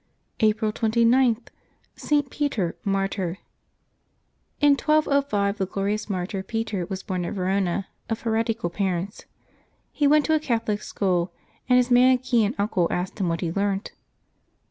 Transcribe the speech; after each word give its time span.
April 0.39 0.73
29.— 0.73 1.47
ST. 1.95 2.29
PETER, 2.31 2.75
Martyr. 2.83 3.37
IN 4.59 4.71
1205 4.71 5.59
the 5.59 5.67
glorious 5.67 6.09
martyr 6.09 6.41
Peter 6.41 6.87
was 6.87 7.03
born 7.03 7.23
at 7.23 7.33
Verona 7.35 7.85
of 8.09 8.21
heretical 8.21 8.71
parents. 8.71 9.25
He 9.91 10.07
went 10.07 10.25
to 10.25 10.33
a 10.33 10.39
Catholic 10.39 10.81
school, 10.81 11.31
and 11.69 11.77
his 11.77 11.91
Manichean 11.91 12.55
uncle 12.57 12.87
asked 12.89 13.21
what 13.21 13.41
he 13.41 13.51
learnt. 13.51 13.91